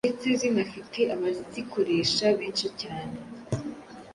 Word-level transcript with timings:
ndetse 0.05 0.27
zinafite 0.41 0.99
abazikoresha 1.15 2.25
benshi 2.39 2.67
cyane. 2.81 3.17